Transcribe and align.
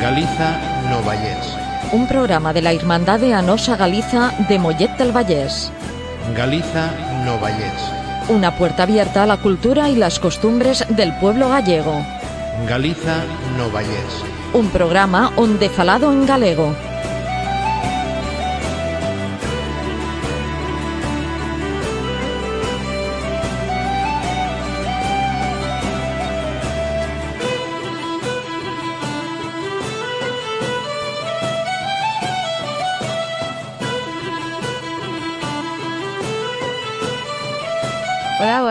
Galiza 0.00 0.58
no 0.88 1.02
Vallés. 1.02 1.54
Un 1.92 2.08
programa 2.08 2.54
de 2.54 2.62
la 2.62 2.72
Hermandad 2.72 3.22
Anosa 3.34 3.76
Galiza 3.76 4.32
de 4.48 4.58
Mollet 4.58 4.96
del 4.96 5.12
Vallés. 5.12 5.70
Galiza 6.34 6.90
no 7.26 7.38
Vallés. 7.38 7.80
Una 8.30 8.56
puerta 8.56 8.84
abierta 8.84 9.24
a 9.24 9.26
la 9.26 9.36
cultura 9.36 9.90
y 9.90 9.96
las 9.96 10.18
costumbres 10.18 10.86
del 10.88 11.14
pueblo 11.16 11.50
gallego. 11.50 12.02
Galiza 12.66 13.16
no 13.58 13.70
Vallés. 13.70 14.24
Un 14.54 14.70
programa 14.70 15.32
onde 15.36 15.68
falado 15.68 16.10
en 16.10 16.24
galego. 16.24 16.74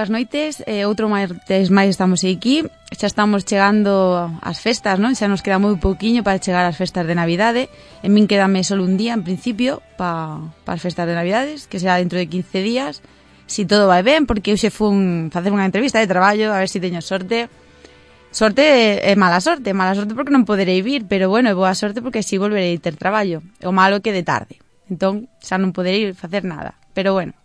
boas 0.09 0.17
noites. 0.17 0.63
Eh, 0.65 0.89
outro 0.89 1.05
martes 1.07 1.69
máis 1.69 1.93
estamos 1.93 2.25
aquí. 2.25 2.65
Xa 2.89 3.05
estamos 3.05 3.45
chegando 3.45 4.25
ás 4.41 4.57
festas, 4.57 4.97
non? 4.97 5.13
Xa 5.13 5.29
nos 5.29 5.45
queda 5.45 5.61
moi 5.61 5.77
pouquiño 5.77 6.25
para 6.25 6.41
chegar 6.41 6.65
ás 6.65 6.73
festas 6.73 7.05
de 7.05 7.13
Navidade. 7.13 7.69
En 8.01 8.17
min 8.17 8.25
quedame 8.25 8.65
só 8.65 8.73
un 8.73 8.97
día, 8.97 9.13
en 9.13 9.21
principio, 9.21 9.85
para 10.01 10.41
pa 10.65 10.73
as 10.73 10.81
festas 10.81 11.05
de 11.05 11.13
Navidades, 11.13 11.69
que 11.69 11.77
será 11.77 12.01
dentro 12.01 12.17
de 12.17 12.25
15 12.25 12.65
días. 12.65 13.05
Si 13.45 13.69
todo 13.69 13.85
vai 13.85 14.01
ben, 14.01 14.25
porque 14.25 14.49
eu 14.49 14.57
xe 14.57 14.73
fun 14.73 15.29
facer 15.29 15.53
unha 15.53 15.69
entrevista 15.69 16.01
de 16.01 16.09
traballo, 16.09 16.49
a 16.49 16.57
ver 16.57 16.69
se 16.69 16.81
si 16.81 16.83
teño 16.83 17.05
sorte. 17.05 17.45
Sorte 18.33 18.65
é 19.05 19.13
mala 19.13 19.41
sorte, 19.41 19.77
mala 19.77 19.93
sorte 19.93 20.17
porque 20.17 20.33
non 20.33 20.45
poderei 20.45 20.81
vir, 20.81 21.05
pero 21.05 21.29
bueno, 21.29 21.53
é 21.53 21.55
boa 21.57 21.77
sorte 21.77 22.01
porque 22.01 22.25
si 22.25 22.41
volverei 22.41 22.81
ter 22.81 22.97
traballo. 22.97 23.45
O 23.61 23.69
malo 23.69 24.01
que 24.01 24.09
de 24.09 24.25
tarde. 24.25 24.57
Entón, 24.89 25.29
xa 25.37 25.61
non 25.61 25.69
poderei 25.69 26.17
facer 26.17 26.41
nada. 26.41 26.73
Pero 26.97 27.13
bueno. 27.13 27.37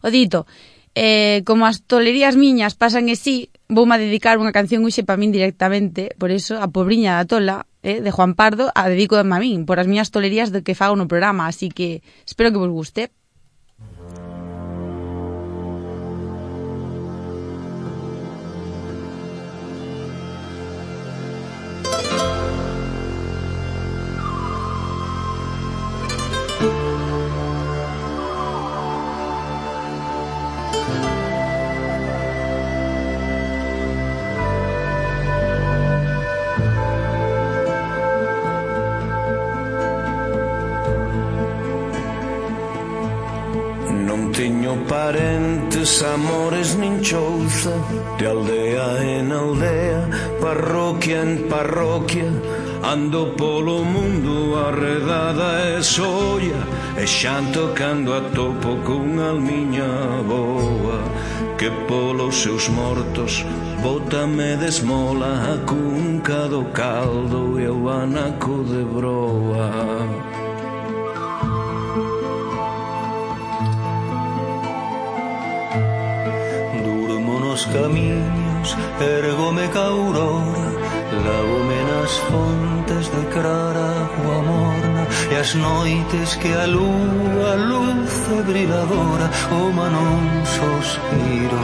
O 0.00 0.08
dito, 0.08 0.46
eh, 0.94 1.42
como 1.46 1.66
as 1.66 1.86
tolerías 1.86 2.34
miñas 2.34 2.74
pasan 2.74 3.06
e 3.08 3.16
sí, 3.16 3.50
voume 3.70 3.94
a 3.94 4.02
dedicar 4.02 4.38
unha 4.42 4.54
canción 4.54 4.82
uxe 4.82 5.06
para 5.06 5.20
min 5.20 5.30
directamente, 5.30 6.14
por 6.18 6.34
eso, 6.34 6.58
a 6.58 6.66
pobriña 6.68 7.14
da 7.14 7.28
tola, 7.28 7.56
eh, 7.82 8.02
de 8.02 8.10
Juan 8.10 8.34
Pardo, 8.34 8.74
a 8.74 8.90
dedico 8.90 9.14
a 9.16 9.24
min, 9.24 9.64
por 9.64 9.78
as 9.78 9.86
miñas 9.86 10.10
tolerías 10.10 10.50
do 10.50 10.66
que 10.66 10.74
fago 10.74 10.98
no 10.98 11.06
programa, 11.06 11.46
así 11.46 11.70
que 11.70 12.02
espero 12.26 12.50
que 12.50 12.58
vos 12.58 12.72
guste. 12.72 13.14
Meus 45.90 46.02
amores 46.04 46.76
nin 46.76 47.02
chouza 47.02 47.74
De 48.16 48.26
aldea 48.26 49.02
en 49.02 49.32
aldea 49.32 50.08
Parroquia 50.40 51.22
en 51.22 51.48
parroquia 51.48 52.30
Ando 52.84 53.34
polo 53.36 53.82
mundo 53.82 54.54
arredada 54.68 55.76
e 55.76 55.82
soia 55.82 56.62
E 56.96 57.04
xanto 57.08 57.72
cando 57.74 58.14
atopo 58.14 58.76
con 58.86 59.18
almiña 59.18 59.90
boa 60.30 61.02
Que 61.58 61.70
polos 61.88 62.36
seus 62.36 62.68
mortos 62.68 63.44
Bótame 63.82 64.56
desmola 64.58 65.26
esmola 65.26 65.54
a 65.54 65.56
cunca 65.66 66.46
do 66.46 66.66
caldo 66.66 67.58
E 67.58 67.66
o 67.68 67.88
anaco 67.88 68.62
de 68.62 68.84
broa. 68.84 70.39
dos 77.60 77.66
camiños 77.66 78.76
Ergome 79.00 79.68
ca 79.68 79.84
aurora 79.86 80.70
Lavome 81.24 81.80
nas 81.90 82.12
fontes 82.28 83.04
de 83.14 83.22
clara 83.34 83.90
o 84.16 84.42
morna 84.48 85.06
E 85.30 85.36
as 85.36 85.54
noites 85.54 86.36
que 86.36 86.52
a 86.52 86.66
lúa 86.66 87.54
luz 87.56 88.12
briladora 88.46 89.28
O 89.50 89.72
manón 89.72 90.24
sospiro 90.56 91.60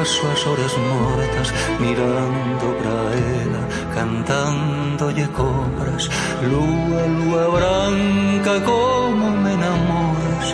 As 0.00 0.08
súas 0.08 0.46
horas 0.46 0.74
mortas 0.90 1.48
Mirando 1.78 2.66
pra 2.80 2.98
ela 3.42 3.62
Cantándolle 3.94 5.28
cobras. 5.28 6.08
Lúa, 6.42 7.02
lúa 7.16 7.44
branca 7.56 8.54
Como 8.64 9.30
me 9.42 9.52
enamoras? 9.52 10.46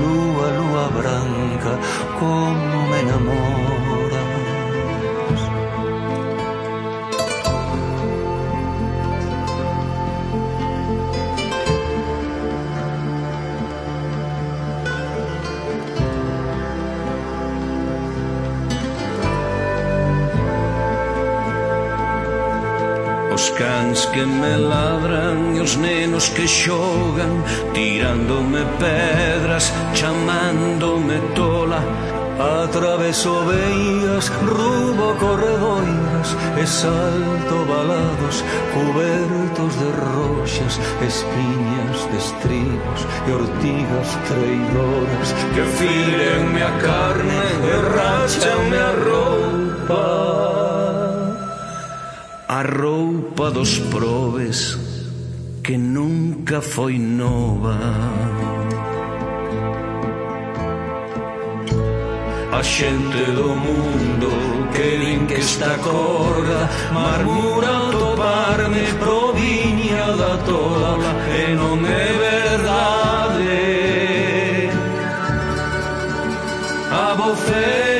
Lúa, 0.00 0.46
lúa 0.58 0.86
branca 0.98 1.72
Como 2.20 2.86
me 2.90 3.00
enamoras? 3.00 3.71
Me 24.26 24.56
ladran 24.56 25.56
e 25.56 25.60
os 25.60 25.76
nenos 25.76 26.28
que 26.28 26.46
xogan 26.46 27.42
Tirándome 27.74 28.64
pedras, 28.78 29.72
chamándome 29.94 31.18
tola. 31.34 31.82
Atraveso 32.38 33.44
veías, 33.44 34.28
rubo 34.28 35.14
corredoiras 35.20 36.36
E 36.56 36.66
salto 36.66 37.56
balados, 37.68 38.42
cubertos 38.72 39.72
de 39.78 39.90
roxas 40.00 40.80
Espiñas 41.06 41.98
de 42.10 42.16
estribos 42.16 43.00
e 43.28 43.32
ortigas 43.32 44.08
traidoras 44.28 45.34
Que 45.54 45.62
filenme 45.76 46.62
a 46.62 46.72
carne 46.80 47.44
e 47.68 47.74
rachanme 47.94 48.78
a 48.78 48.92
roupa 49.04 50.51
a 52.52 52.60
roupa 52.60 53.50
dos 53.50 53.78
probes 53.78 54.78
que 55.64 55.78
nunca 55.78 56.60
foi 56.60 56.98
nova. 56.98 57.78
A 62.52 62.62
xente 62.62 63.24
do 63.38 63.56
mundo 63.64 64.28
que 64.74 64.98
din 65.02 65.26
que 65.26 65.36
esta 65.46 65.78
corda 65.78 66.68
marmura 66.92 67.68
ao 67.68 67.90
toparme 68.02 68.84
proviña 69.00 70.06
da 70.20 70.36
tola 70.44 71.10
e 71.40 71.54
non 71.54 71.78
é 71.86 72.06
verdade. 72.28 73.60
A 76.90 77.14
vocera 77.14 77.91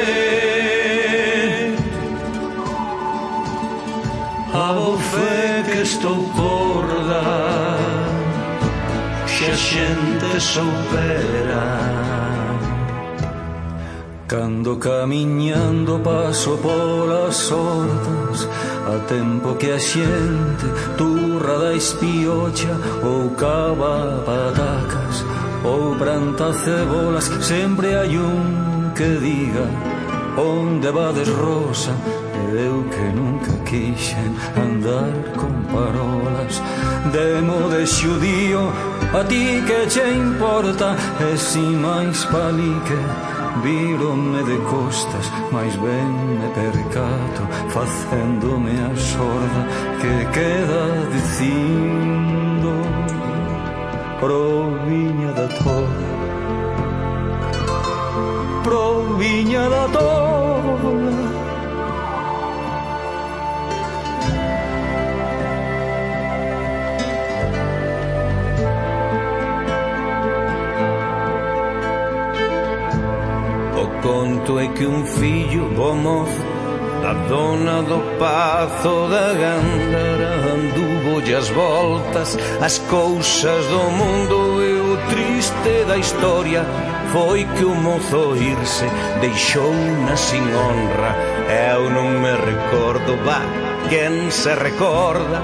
estou 5.82 6.16
por 6.36 6.86
dar 7.08 7.78
Se 9.26 9.44
a 9.46 9.56
xente 9.56 10.40
soubera 10.40 11.64
Cando 14.28 14.76
camiñando 14.76 15.98
paso 15.98 16.56
polas 16.58 17.50
hortas 17.50 18.48
A 18.86 18.98
tempo 19.08 19.54
que 19.56 19.70
a 19.72 19.78
xente 19.78 20.66
turra 20.96 21.58
da 21.58 21.74
espiocha 21.74 22.74
Ou 23.02 23.30
cava 23.30 24.22
patacas 24.24 25.24
ou 25.64 25.94
planta 25.94 26.52
cebolas 26.52 27.30
Sempre 27.40 27.94
hai 27.94 28.16
un 28.16 28.90
que 28.96 29.16
diga 29.20 29.66
Onde 30.36 30.90
vades 30.90 31.28
rosa? 31.28 32.21
eu 32.52 32.84
que 32.92 33.04
nunca 33.18 33.52
quixen 33.64 34.30
andar 34.56 35.12
con 35.36 35.52
parolas. 35.72 36.62
Demo 37.10 37.68
de 37.68 37.84
xudío 37.84 38.72
a 39.12 39.24
ti 39.24 39.62
que 39.66 39.86
che 39.86 40.08
importa 40.08 40.96
E 41.20 41.36
si 41.36 41.58
máis 41.58 42.24
palique 42.26 42.96
Víronme 43.62 44.42
de 44.44 44.56
costas, 44.70 45.26
máis 45.50 45.74
ben 45.76 46.10
me 46.38 46.48
percato 46.54 47.42
Facéndome 47.68 48.72
a 48.80 48.96
sorda 48.96 49.62
que 50.00 50.14
queda 50.32 50.84
dicindo 51.12 52.72
Proviña 54.20 55.32
da 55.32 55.48
toa 55.48 56.12
Proviña 58.62 59.68
da 59.68 59.88
toa 59.88 61.01
conto 74.02 74.58
é 74.58 74.66
que 74.68 74.84
un 74.84 75.06
fillo 75.06 75.68
bo 75.76 75.94
mozo 75.94 76.42
da 77.00 77.14
dona 77.28 77.82
do 77.82 78.00
Pazo 78.18 79.08
da 79.08 79.32
Gándara 79.32 80.30
anduvo 80.54 81.22
as 81.36 81.48
voltas 81.50 82.36
as 82.60 82.78
cousas 82.90 83.66
do 83.66 83.82
mundo 83.90 84.62
e 84.62 84.92
o 84.92 84.96
triste 85.08 85.84
da 85.86 85.96
historia 85.96 86.64
foi 87.12 87.44
que 87.56 87.64
o 87.64 87.74
mozo 87.74 88.36
irse 88.36 88.86
deixou 89.20 89.72
na 90.06 90.16
sin 90.16 90.42
honra 90.42 91.16
eu 91.72 91.88
non 91.90 92.20
me 92.20 92.34
recordo 92.36 93.16
va 93.24 93.40
quen 93.88 94.30
se 94.30 94.54
recorda 94.54 95.42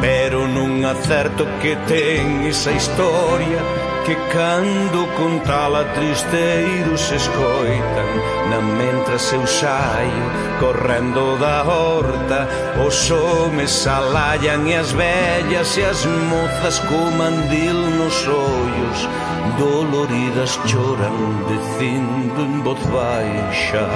pero 0.00 0.48
non 0.48 0.84
acerto 0.84 1.44
que 1.60 1.76
ten 1.86 2.48
esa 2.48 2.72
historia 2.72 3.79
que 4.10 4.16
cando 4.32 5.06
con 5.16 5.38
tala 5.46 5.84
tristeiros 5.94 7.12
escoitan 7.12 8.10
na 8.50 8.60
mentra 8.60 9.16
seu 9.20 9.46
saio 9.46 10.26
correndo 10.58 11.38
da 11.38 11.62
horta 11.62 12.48
os 12.84 13.08
homes 13.08 13.86
alallan 13.86 14.66
e 14.66 14.74
as 14.74 14.90
vellas 14.90 15.76
e 15.76 15.84
as 15.84 16.04
mozas 16.04 16.80
co 16.80 16.98
mandil 17.16 17.78
nos 17.98 18.26
ollos 18.26 19.08
doloridas 19.56 20.58
choran 20.66 21.14
dicindo 21.46 22.40
en 22.42 22.62
voz 22.64 22.82
baixa 22.86 23.86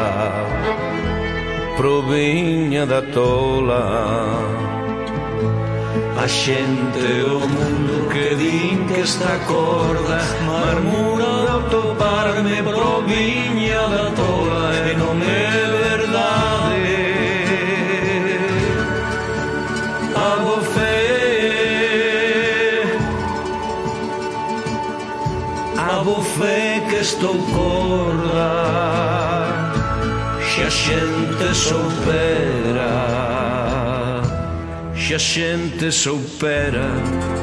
proviña 1.76 2.86
da 2.86 3.02
tola 3.02 4.73
A 6.24 6.26
xente 6.26 7.22
o 7.28 7.38
mundo 7.38 8.08
que 8.08 8.34
din 8.34 8.86
que 8.86 9.00
está 9.00 9.36
corda 9.46 10.20
Marmura 10.46 11.32
de 11.44 11.50
autoparme 11.50 12.62
proviña 12.62 13.82
da 13.94 14.10
tola 14.16 14.72
E 14.88 14.94
non 14.96 15.20
é 15.20 15.52
verdade. 15.84 16.96
A 20.16 20.30
bofé 20.46 21.04
A 25.76 26.02
bofé 26.08 26.86
que 26.88 27.00
estou 27.08 27.36
corda 27.52 28.50
Xa 30.40 30.68
a 30.68 30.70
xente 30.70 31.54
soupera 31.54 33.23
a 35.14 35.18
xente 35.18 35.92
soupera. 35.92 37.33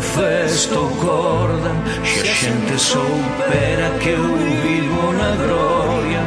cesto 0.00 0.78
ou 0.78 0.88
corda 0.96 1.72
Se 2.04 2.26
xente 2.26 2.78
soupera 2.78 3.90
que 4.00 4.10
eu 4.10 4.36
vivo 4.62 5.12
na 5.12 5.30
gloria. 5.42 6.22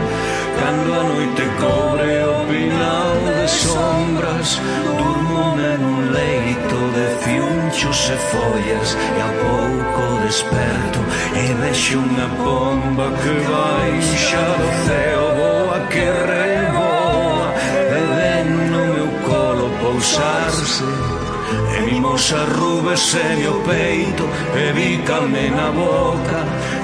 Cando 0.59 0.93
a 0.93 1.03
noite 1.03 1.43
cobre 1.59 2.23
o 2.23 2.45
pinal 2.47 3.13
de 3.35 3.49
sombras 3.49 4.61
Durmome 4.97 5.77
nun 5.81 6.11
leito 6.11 6.79
de 6.95 7.07
fiunchos 7.23 8.09
e 8.09 8.17
follas 8.31 8.95
E 9.17 9.19
a 9.19 9.31
pouco 9.43 10.21
desperto 10.25 10.99
e 11.35 11.53
vexo 11.61 11.97
unha 11.97 12.27
bomba 12.37 13.09
que 13.19 13.33
vai 13.49 13.91
xa 14.01 14.47
do 14.61 14.69
ceo 14.85 15.25
Boa 15.41 15.79
que 15.91 16.05
reboa 16.29 17.47
e 17.73 18.01
ven 18.15 18.47
no 18.71 18.83
meu 18.93 19.09
colo 19.25 19.67
pousarse 19.81 21.22
E 21.77 21.89
vimos 21.89 22.33
as 22.33 22.49
rubes 22.57 23.13
e 23.13 23.35
meu 23.37 23.61
peito 23.61 24.29
E 24.55 24.73
bícame 24.73 25.49
na 25.49 25.71
boca. 25.71 26.43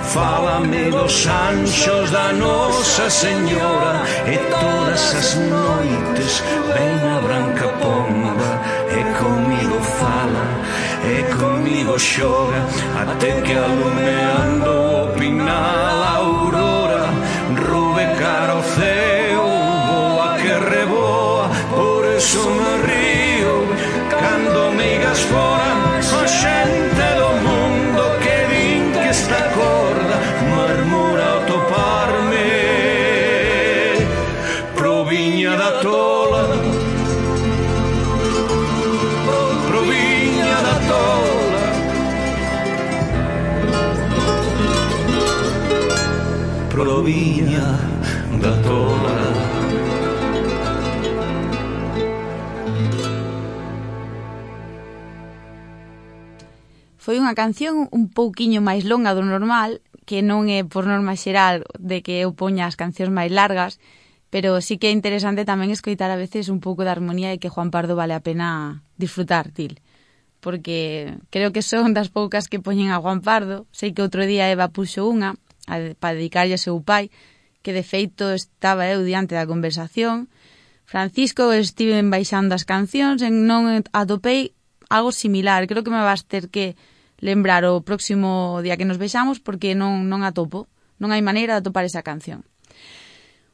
Fálame 0.10 0.90
dos 0.90 1.28
anxos 1.28 2.10
da 2.10 2.34
Nosa 2.34 3.10
Señora 3.12 4.02
E 4.26 4.38
todas 4.50 5.16
as 5.16 5.36
noites 5.36 6.44
Ven 6.74 7.00
a 7.16 7.22
branca 7.22 7.68
pomba 7.80 8.60
E 8.90 9.04
comigo 9.20 9.80
fala 10.00 10.46
E 11.06 11.24
comigo 11.36 12.00
xoga 12.00 12.66
Até 13.00 13.40
que 13.42 13.54
alumeando 13.54 14.72
o 15.04 15.08
pinal 15.20 16.04
a 16.04 16.16
aurora. 16.16 17.06
Rube 17.70 18.06
cara 18.20 18.54
ao 18.54 18.64
ceo 18.64 19.46
Boa 19.92 20.38
que 20.38 20.72
reboa 20.72 21.50
Por 21.76 22.04
eso 22.06 22.50
me 22.50 22.89
ocean 26.30 26.79
unha 57.30 57.38
canción 57.38 57.86
un 57.94 58.10
pouquiño 58.10 58.58
máis 58.66 58.90
longa 58.90 59.14
do 59.14 59.22
normal, 59.22 59.86
que 60.10 60.26
non 60.26 60.50
é 60.50 60.66
por 60.66 60.90
norma 60.90 61.14
xeral 61.14 61.62
de 61.78 62.02
que 62.02 62.26
eu 62.26 62.34
poña 62.34 62.66
as 62.66 62.74
cancións 62.74 63.14
máis 63.14 63.30
largas, 63.30 63.78
pero 64.34 64.58
sí 64.66 64.82
que 64.82 64.90
é 64.90 64.98
interesante 64.98 65.46
tamén 65.46 65.70
escoitar 65.70 66.10
a 66.10 66.18
veces 66.18 66.50
un 66.50 66.58
pouco 66.58 66.82
de 66.82 66.90
armonía 66.90 67.30
e 67.30 67.38
que 67.38 67.54
Juan 67.54 67.70
Pardo 67.70 67.94
vale 67.94 68.18
a 68.18 68.26
pena 68.26 68.82
disfrutar, 68.98 69.54
Til. 69.54 69.78
Porque 70.42 71.14
creo 71.30 71.54
que 71.54 71.62
son 71.62 71.94
das 71.94 72.10
poucas 72.10 72.50
que 72.50 72.58
poñen 72.58 72.90
a 72.90 72.98
Juan 72.98 73.22
Pardo. 73.22 73.70
Sei 73.70 73.94
que 73.94 74.02
outro 74.02 74.26
día 74.26 74.50
Eva 74.50 74.74
puxo 74.74 75.06
unha 75.06 75.38
para 76.02 76.18
dedicarlle 76.18 76.58
ao 76.58 76.66
seu 76.66 76.82
pai, 76.82 77.14
que 77.62 77.78
de 77.78 77.86
feito 77.86 78.34
estaba 78.34 78.90
eu 78.90 79.06
diante 79.06 79.38
da 79.38 79.46
conversación. 79.46 80.34
Francisco 80.90 81.54
estive 81.54 82.02
baixando 82.10 82.58
as 82.58 82.66
cancións 82.66 83.22
e 83.22 83.30
non 83.30 83.70
atopei 83.94 84.58
algo 84.90 85.14
similar. 85.14 85.70
Creo 85.70 85.86
que 85.86 85.94
me 85.94 86.02
vas 86.02 86.26
ter 86.26 86.50
que 86.50 86.74
lembrar 87.20 87.64
o 87.66 87.84
próximo 87.84 88.60
día 88.64 88.78
que 88.78 88.88
nos 88.88 88.98
vexamos 88.98 89.40
porque 89.40 89.76
non, 89.76 90.08
non 90.08 90.24
atopo, 90.24 90.68
non 91.00 91.12
hai 91.12 91.22
maneira 91.24 91.56
de 91.56 91.62
atopar 91.64 91.84
esa 91.88 92.04
canción. 92.04 92.44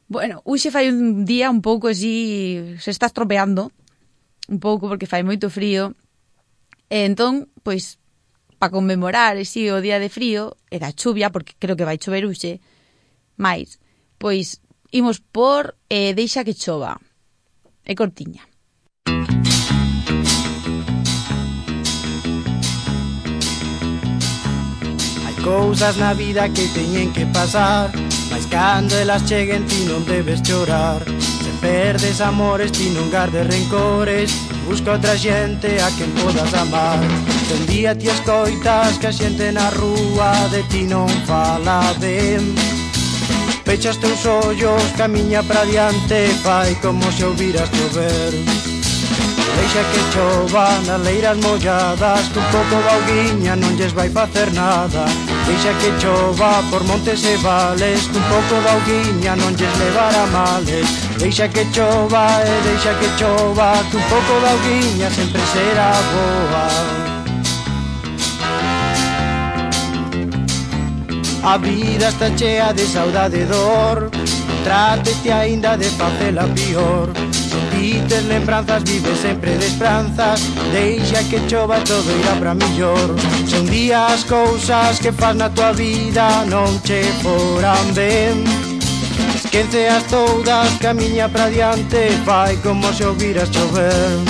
Bueno, 0.06 0.42
hoxe 0.46 0.70
fai 0.70 0.90
un 0.90 1.26
día 1.26 1.50
un 1.50 1.62
pouco 1.62 1.90
así, 1.90 2.78
se 2.78 2.90
está 2.94 3.10
estropeando 3.10 3.74
un 4.48 4.58
pouco 4.62 4.86
porque 4.86 5.10
fai 5.10 5.26
moito 5.26 5.50
frío. 5.50 5.98
E 6.86 7.02
entón, 7.02 7.50
pois, 7.66 7.98
para 8.62 8.70
conmemorar 8.70 9.34
así 9.34 9.66
o 9.70 9.82
día 9.82 9.98
de 9.98 10.06
frío 10.06 10.54
e 10.70 10.78
da 10.78 10.94
chuvia, 10.94 11.34
porque 11.34 11.58
creo 11.58 11.74
que 11.74 11.86
vai 11.86 11.98
chover 11.98 12.22
hoxe, 12.22 12.62
máis, 13.34 13.82
pois 14.22 14.62
imos 14.94 15.18
por 15.18 15.74
e 15.90 16.10
eh, 16.10 16.14
deixa 16.14 16.46
que 16.46 16.54
chova. 16.54 17.02
É 17.82 17.94
cortiña. 17.94 18.46
Música 19.06 19.45
cousas 25.46 25.96
na 25.96 26.12
vida 26.12 26.48
que 26.48 26.66
teñen 26.74 27.12
que 27.12 27.24
pasar. 27.26 27.92
Mas 28.30 28.44
cando 28.46 28.98
elas 28.98 29.22
cheguen 29.24 29.62
ti 29.70 29.86
non 29.86 30.02
debes 30.02 30.42
chorar 30.42 30.98
Se 31.46 31.52
perdes 31.62 32.18
amores 32.20 32.74
ti 32.74 32.90
non 32.90 33.06
gardes 33.08 33.46
rencores. 33.46 34.34
Busca 34.66 34.98
outra 34.98 35.14
xente 35.14 35.78
a 35.78 35.88
quen 35.94 36.10
podas 36.18 36.50
amar. 36.58 36.98
Se 37.46 37.54
un 37.54 37.64
día 37.70 37.94
ti 37.94 38.10
escoitas 38.10 38.98
que 38.98 39.06
a 39.06 39.14
xente 39.14 39.54
na 39.54 39.70
rúa 39.70 40.34
de 40.50 40.66
ti 40.66 40.82
non 40.82 41.06
fala 41.30 41.94
ben 42.02 42.42
Pechas 43.62 43.98
teus 43.98 44.22
ollos, 44.26 44.82
camiña 44.96 45.42
pra 45.42 45.66
diante, 45.66 46.30
fai 46.42 46.74
como 46.82 47.02
se 47.10 47.24
ouviras 47.24 47.70
chover 47.70 48.75
Deixa 49.54 49.82
que 49.90 50.00
chova 50.12 50.66
nas 50.86 51.00
leiras 51.02 51.38
molladas 51.38 52.28
Que 52.32 52.38
un 52.38 52.48
pouco 52.54 52.76
de 52.82 52.88
auguiña 52.96 53.54
non 53.56 53.76
lles 53.78 53.92
vai 53.92 54.10
facer 54.10 54.52
nada. 54.52 55.06
Deixa 55.46 55.72
que 55.80 55.90
chova 56.02 56.62
por 56.70 56.82
montes 56.84 57.22
e 57.24 57.36
vales 57.38 58.08
Que 58.10 58.18
un 58.18 58.26
pouco 58.32 58.54
de 58.62 58.68
auguiña 58.74 59.32
non 59.36 59.54
lles 59.54 59.74
levará 59.78 60.26
males. 60.34 60.86
Deixa 61.18 61.46
que 61.48 61.64
chova 61.72 62.42
e 62.42 62.54
deixa 62.66 62.92
que 62.98 63.08
chova 63.18 63.78
Que 63.90 63.96
un 63.96 64.06
pouco 64.10 64.32
de 64.42 64.48
auguiña 64.54 65.08
sempre 65.10 65.42
será 65.54 65.90
boa. 66.12 67.06
A 71.46 71.58
vida 71.58 72.08
está 72.08 72.28
chea 72.36 72.72
de 72.72 72.84
saudade 72.84 73.38
e 73.38 73.44
dor 73.44 74.10
Trátete 74.64 75.30
aínda 75.30 75.76
de 75.76 75.86
facela 75.90 76.42
pior 76.48 77.06
ti 77.76 78.00
tes 78.08 78.24
lembranzas 78.24 78.82
Vive 78.84 79.14
sempre 79.16 79.56
de 79.56 79.66
esperanzas. 79.66 80.40
Deixa 80.72 81.22
que 81.24 81.40
chova 81.48 81.78
todo 81.80 82.10
irá 82.20 82.34
para 82.38 82.54
millor 82.54 83.14
Son 83.46 83.66
días 83.66 84.24
cousas 84.24 84.98
que 84.98 85.12
faz 85.12 85.36
na 85.36 85.48
tua 85.50 85.72
vida 85.72 86.44
Non 86.48 86.80
che 86.82 87.02
foran 87.22 87.94
ben 87.94 88.44
Esquece 89.34 89.88
as 89.88 90.04
todas, 90.04 90.68
camiña 90.80 91.28
para 91.28 91.50
diante 91.50 92.10
Vai 92.24 92.56
como 92.56 92.92
se 92.92 93.04
ouviras 93.04 93.50
chover. 93.50 94.24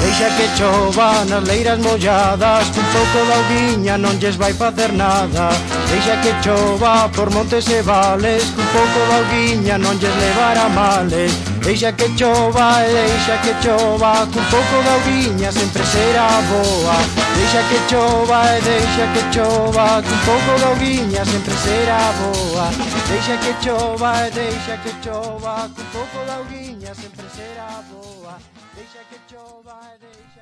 Deixa 0.00 0.28
que 0.36 0.46
chova 0.56 1.24
nas 1.24 1.44
leiras 1.44 1.78
molladas 1.78 2.68
Un 2.68 2.86
pouco 2.92 3.18
da 3.28 3.40
viña 3.48 3.96
non 3.96 4.16
lles 4.20 4.36
vai 4.36 4.52
facer 4.52 4.92
nada. 4.92 5.48
Deixa 5.90 6.16
que 6.22 6.32
chova 6.44 7.08
por 7.16 7.30
montes 7.32 7.66
e 7.68 7.82
vales 7.82 8.44
Un 8.56 8.68
pouco 8.72 9.00
da 9.10 9.20
viña 9.32 9.76
non 9.78 9.96
lles 9.96 10.14
levará 10.20 10.68
males. 10.68 11.53
Deixa 11.64 11.90
que 11.92 12.06
chova, 12.18 12.82
deixa 12.82 13.38
que 13.38 13.54
chova 13.62 14.26
Cun 14.26 14.44
pouco 14.50 14.82
de 14.82 14.88
auriña 14.90 15.50
sempre 15.50 15.82
será 15.86 16.28
boa. 16.50 16.96
Deixa 17.36 17.62
que 17.70 17.78
chova, 17.88 18.42
deixa 18.60 19.06
que 19.14 19.22
chova 19.32 20.02
Cun 20.02 20.18
pouco 20.26 20.58
de 20.58 20.64
auriña 20.64 21.24
sempre 21.24 21.54
será 21.64 22.12
boa. 22.20 22.68
Deixa 23.08 23.38
que 23.38 23.64
chova, 23.64 24.12
deixa 24.30 24.76
que 24.76 24.92
chova 25.02 25.70
Cun 25.74 25.86
pouco 25.90 26.24
de 26.26 26.32
auriña 26.32 26.94
sempre 26.94 27.26
será 27.34 27.82
boa. 27.90 28.36
Deixa 28.76 29.00
que 29.08 29.18
chova, 29.26 29.80
deixa 29.98 30.33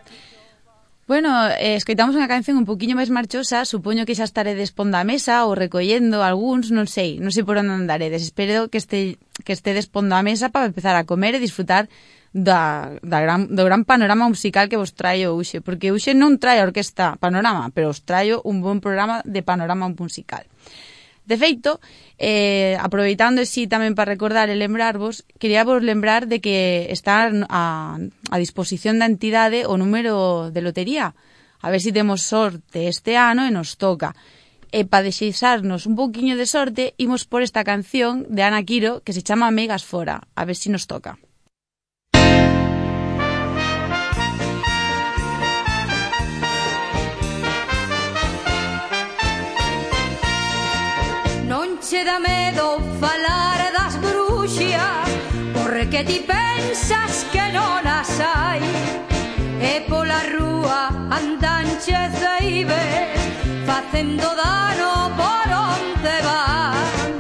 Bueno, 1.09 1.49
eh, 1.59 1.75
escoitamos 1.75 2.15
unha 2.15 2.31
canción 2.31 2.55
un 2.55 2.63
poquinho 2.63 2.95
máis 2.95 3.11
marchosa, 3.11 3.67
supoño 3.67 4.07
que 4.07 4.15
xa 4.15 4.23
estaredes 4.23 4.71
ponda 4.71 5.03
a 5.03 5.09
mesa 5.09 5.43
ou 5.43 5.59
recollendo 5.59 6.23
algúns, 6.23 6.71
non 6.71 6.87
sei, 6.87 7.19
non 7.19 7.35
sei 7.35 7.43
por 7.43 7.59
onde 7.59 7.75
andaredes. 7.75 8.23
Espero 8.23 8.71
que 8.71 8.79
este 8.79 9.19
que 9.43 9.51
estedes 9.51 9.91
pondo 9.91 10.15
a 10.15 10.23
mesa 10.23 10.55
para 10.55 10.71
empezar 10.71 10.95
a 10.95 11.03
comer 11.03 11.35
e 11.35 11.43
disfrutar 11.43 11.91
da, 12.31 12.95
da 13.03 13.19
gran, 13.19 13.51
do 13.51 13.67
gran 13.67 13.83
panorama 13.83 14.31
musical 14.31 14.71
que 14.71 14.79
vos 14.79 14.95
traio 14.95 15.35
hoxe, 15.35 15.59
porque 15.59 15.91
hoxe 15.91 16.15
non 16.15 16.39
trae 16.39 16.63
a 16.63 16.67
orquesta 16.71 17.19
panorama, 17.19 17.75
pero 17.75 17.91
os 17.91 18.07
traio 18.07 18.39
un 18.47 18.63
bon 18.63 18.79
programa 18.79 19.27
de 19.27 19.43
panorama 19.43 19.91
musical. 19.91 20.47
De 21.25 21.39
feito, 21.39 21.79
eh, 22.19 22.75
aproveitando 22.83 23.43
así 23.47 23.71
tamén 23.71 23.95
para 23.95 24.11
recordar 24.11 24.51
e 24.51 24.59
lembrarvos, 24.59 25.23
quería 25.39 25.63
vos 25.63 25.79
lembrar 25.79 26.27
de 26.27 26.43
que 26.43 26.91
está 26.91 27.31
a, 27.31 27.99
a 28.03 28.37
disposición 28.43 28.99
da 28.99 29.07
entidade 29.07 29.63
o 29.71 29.79
número 29.79 30.51
de 30.51 30.61
lotería. 30.67 31.15
A 31.63 31.71
ver 31.71 31.79
se 31.79 31.95
si 31.95 31.97
temos 31.97 32.27
sorte 32.27 32.91
este 32.91 33.15
ano 33.15 33.47
e 33.47 33.55
nos 33.55 33.79
toca. 33.79 34.19
E 34.75 34.83
para 34.83 35.07
desexarnos 35.07 35.87
un 35.87 35.95
pouquiño 35.95 36.35
de 36.35 36.51
sorte, 36.51 36.99
imos 36.99 37.23
por 37.23 37.47
esta 37.47 37.63
canción 37.63 38.27
de 38.27 38.43
Ana 38.43 38.67
Quiro 38.67 39.07
que 39.07 39.15
se 39.15 39.23
chama 39.23 39.55
Megas 39.55 39.87
Fora. 39.87 40.27
A 40.35 40.43
ver 40.43 40.59
se 40.59 40.67
si 40.67 40.69
nos 40.75 40.91
toca. 40.91 41.23
che 51.83 52.05
dá 52.05 52.19
medo 52.21 52.79
falar 53.01 53.73
das 53.77 53.97
bruxas 53.97 55.09
Porque 55.53 56.05
ti 56.05 56.21
pensas 56.21 57.27
que 57.33 57.45
non 57.53 57.85
as 57.87 58.21
hai 58.21 58.63
E 59.61 59.85
pola 59.89 60.21
rúa 60.35 60.89
andan 61.11 61.67
che 61.85 61.99
ceibes 62.21 63.21
Facendo 63.67 64.29
dano 64.43 65.11
por 65.21 65.47
onde 65.71 66.15
van. 66.27 67.13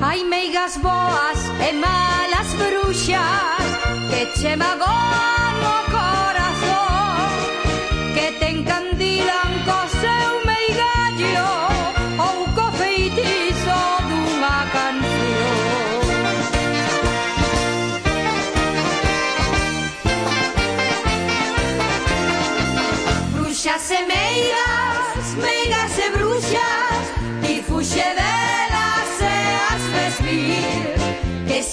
Hai 0.00 0.22
meigas 0.24 0.78
boas 0.78 1.40
e 1.66 1.72
malas 1.84 2.50
bruxas 2.60 3.66
Que 4.10 4.22
che 4.38 4.56
magoan 4.56 5.43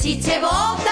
si 0.02 0.18
c'è 0.18 0.40
volta 0.40 0.91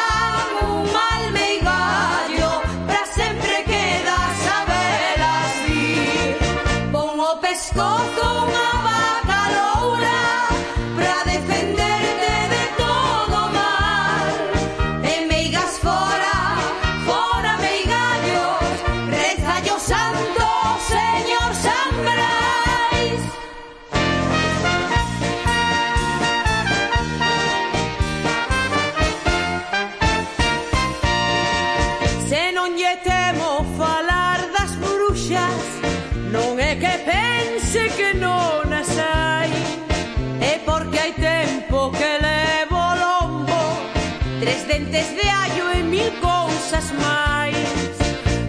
dentes 44.89 45.15
de 45.15 45.29
allo 45.29 45.71
e 45.71 45.83
mil 45.83 46.11
cousas 46.19 46.91
máis 46.93 47.55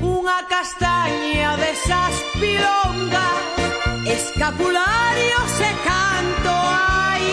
Unha 0.02 0.38
castaña 0.48 1.56
desas 1.56 2.14
pilongas 2.40 3.40
Escapularios 4.06 5.52
e 5.60 5.72
canto 5.88 6.52
hai 6.80 7.26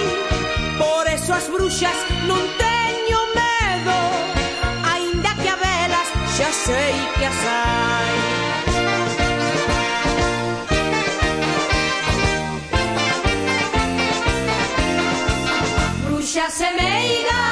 Por 0.77 1.03
eso 1.07 1.31
as 1.33 1.47
bruxas 1.47 1.99
non 2.27 2.43
teño 2.59 3.19
medo 3.39 3.99
Ainda 4.93 5.31
que 5.41 5.49
a 5.55 5.57
velas 5.65 6.09
xa 6.35 6.49
sei 6.65 6.95
que 7.15 7.25
as 7.31 7.41
hai 7.55 8.15
Bruxas 16.03 16.53
semeigas 16.53 17.46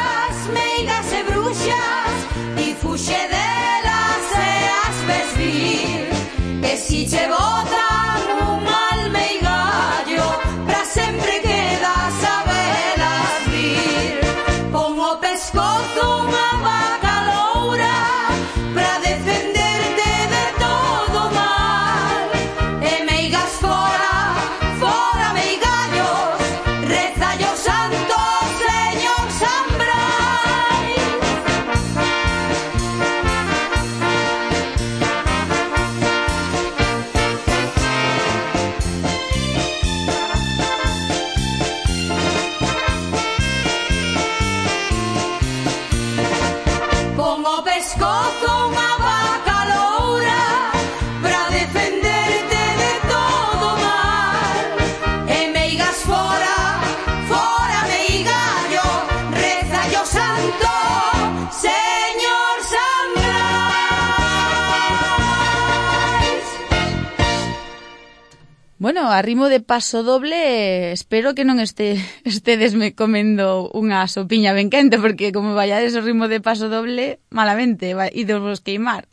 a 69.15 69.23
ritmo 69.23 69.47
de 69.47 69.63
paso 69.63 70.03
doble, 70.03 70.91
espero 70.91 71.33
que 71.33 71.47
non 71.47 71.63
este, 71.63 71.95
estedes 72.27 72.75
me 72.75 72.91
comendo 72.91 73.71
unha 73.71 74.03
sopiña 74.11 74.51
ben 74.51 74.67
quente, 74.67 74.99
porque 74.99 75.31
como 75.31 75.55
vayades 75.55 75.95
o 75.95 76.03
ritmo 76.03 76.27
de 76.27 76.43
paso 76.43 76.67
doble, 76.67 77.23
malamente, 77.31 77.95
idos 78.11 78.43
vos 78.43 78.59
queimar. 78.59 79.07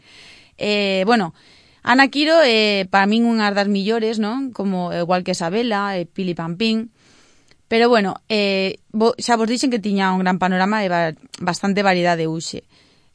Eh, 0.59 1.07
bueno, 1.07 1.33
Ana 1.83 2.09
Quiro 2.09 2.39
eh, 2.43 2.87
para 2.91 3.07
min 3.07 3.27
unhas 3.27 3.55
das 3.55 3.67
millores, 3.71 4.19
non? 4.19 4.51
Como 4.51 4.91
igual 4.95 5.23
que 5.23 5.35
Isabela 5.35 5.99
e 5.99 6.03
eh, 6.03 6.07
Pili 6.07 6.35
Pampín. 6.35 6.95
Pero 7.67 7.89
bueno, 7.89 8.21
eh, 8.29 8.79
bo, 8.93 9.17
xa 9.19 9.35
vos 9.35 9.51
dixen 9.51 9.73
que 9.73 9.83
tiña 9.83 10.15
un 10.15 10.23
gran 10.23 10.39
panorama 10.39 10.85
e 10.85 10.91
ba, 10.93 11.17
bastante 11.43 11.83
variedade 11.83 12.31
uxe. 12.31 12.69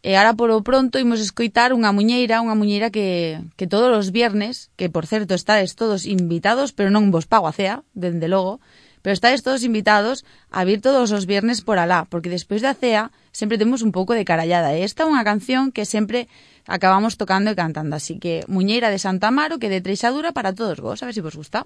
E 0.06 0.14
ahora 0.14 0.38
polo 0.38 0.62
pronto 0.62 1.02
imos 1.02 1.18
escoitar 1.18 1.74
unha 1.74 1.90
muñeira, 1.90 2.44
unha 2.46 2.54
muñeira 2.54 2.94
que, 2.94 3.42
que 3.58 3.66
todos 3.66 3.90
os 3.90 4.14
viernes, 4.14 4.70
que 4.78 4.94
por 4.94 5.10
certo 5.10 5.34
estades 5.34 5.74
todos 5.74 6.06
invitados, 6.06 6.70
pero 6.70 6.94
non 6.94 7.10
vos 7.10 7.26
pago 7.26 7.50
a 7.50 7.54
cea, 7.56 7.82
dende 7.98 8.30
logo, 8.30 8.62
pero 9.02 9.18
estades 9.18 9.42
todos 9.42 9.66
invitados 9.66 10.22
a 10.54 10.62
vir 10.68 10.86
todos 10.86 11.10
os 11.10 11.26
viernes 11.26 11.66
por 11.66 11.82
alá, 11.82 12.06
porque 12.12 12.30
despois 12.30 12.62
da 12.62 12.78
cea 12.78 13.10
sempre 13.34 13.58
temos 13.58 13.82
un 13.82 13.90
pouco 13.90 14.14
de 14.14 14.26
carallada. 14.26 14.78
E 14.78 14.86
esta 14.86 15.04
é 15.04 15.10
unha 15.10 15.26
canción 15.26 15.74
que 15.74 15.90
sempre 15.90 16.30
acabamos 16.70 17.18
tocando 17.18 17.50
e 17.50 17.58
cantando, 17.58 17.98
así 17.98 18.22
que 18.22 18.46
Muñeira 18.46 18.94
de 18.94 19.02
Santa 19.02 19.34
Amaro, 19.34 19.58
que 19.58 19.72
de 19.72 19.82
Treixadura 19.82 20.30
para 20.30 20.54
todos 20.54 20.78
vos, 20.78 21.02
a 21.02 21.10
ver 21.10 21.16
se 21.18 21.24
si 21.24 21.26
vos 21.26 21.34
gusta. 21.34 21.66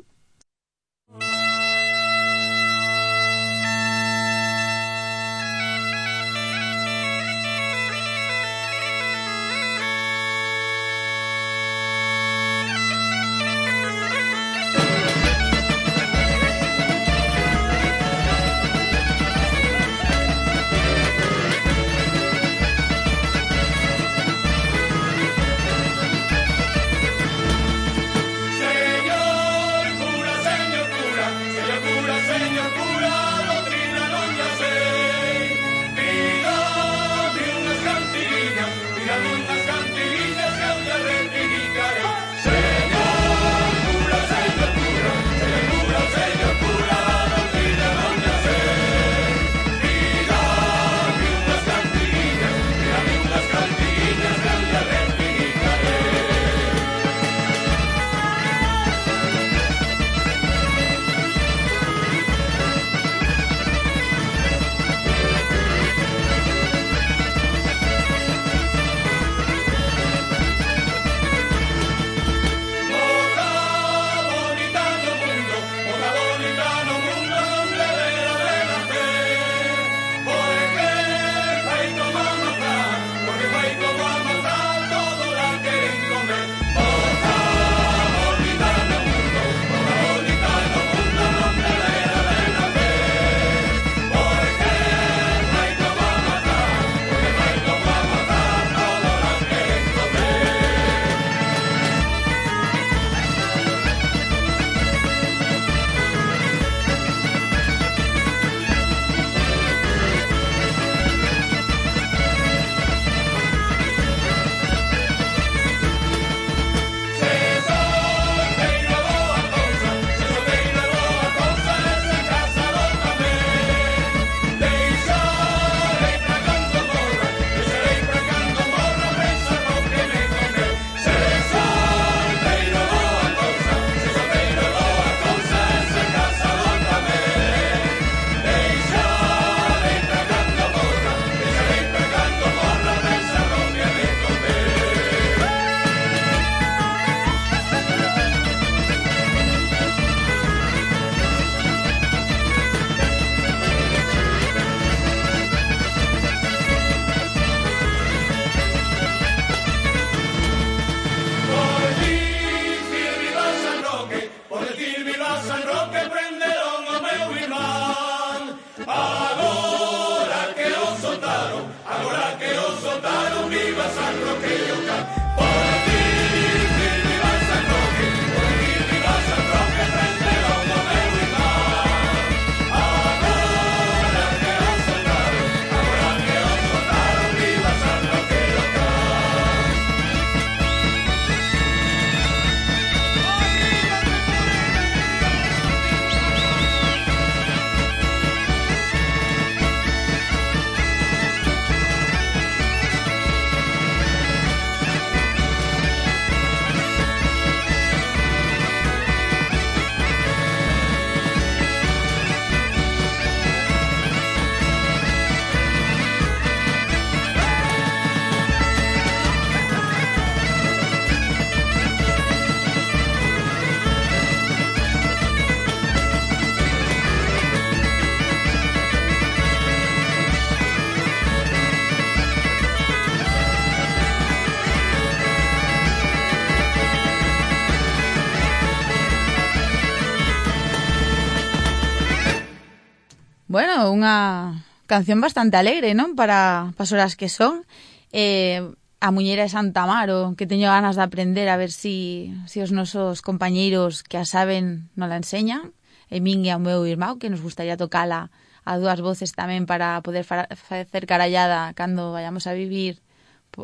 Canción 244.92 245.22
bastante 245.22 245.56
alegre, 245.56 245.96
non? 245.96 246.20
Para, 246.20 246.76
para 246.76 246.84
as 246.84 246.92
horas 246.92 247.16
que 247.16 247.32
son. 247.32 247.64
Eh, 248.12 248.60
a 249.00 249.10
muñeira 249.16 249.48
de 249.48 249.54
Santa 249.56 249.88
Amaro, 249.88 250.36
que 250.36 250.44
teño 250.44 250.68
ganas 250.68 251.00
de 251.00 251.04
aprender 251.08 251.48
a 251.48 251.56
ver 251.56 251.72
si, 251.72 252.36
si 252.44 252.60
os 252.60 252.76
nosos 252.76 253.24
compañeiros 253.24 254.04
que 254.04 254.20
a 254.20 254.28
saben 254.28 254.92
non 255.00 255.08
la 255.08 255.16
enseñan. 255.16 255.72
E 256.12 256.20
min 256.20 256.44
e 256.44 256.52
ao 256.52 256.60
meu 256.60 256.84
irmão, 256.84 257.16
que 257.16 257.32
nos 257.32 257.40
gustaría 257.40 257.80
tocala 257.80 258.36
a 258.68 258.76
dúas 258.76 259.00
voces 259.00 259.32
tamén 259.32 259.64
para 259.64 260.04
poder 260.04 260.28
facer 260.28 261.08
carallada 261.08 261.72
cando 261.72 262.12
vayamos 262.12 262.44
a 262.44 262.52
vivir 262.52 263.00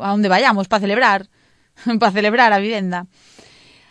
a 0.00 0.16
onde 0.16 0.32
vayamos 0.32 0.64
para 0.64 0.80
celebrar, 0.80 1.28
para 2.00 2.08
celebrar 2.08 2.56
a 2.56 2.58
vivenda. 2.64 3.04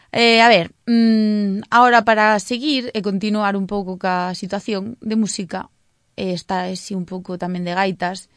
Eh, 0.09 0.41
a 0.41 0.49
ver, 0.49 0.73
mmm, 0.89 1.61
ahora 1.69 2.01
para 2.01 2.41
seguir 2.41 2.89
e 2.97 3.05
continuar 3.05 3.53
un 3.53 3.69
pouco 3.69 4.01
ca 4.01 4.33
situación 4.33 4.97
de 5.05 5.13
música, 5.13 5.69
e 6.17 6.33
está 6.33 6.67
así 6.67 6.97
un 6.97 7.05
pouco 7.05 7.37
tamén 7.37 7.63
de 7.63 7.77
gaitas. 7.77 8.27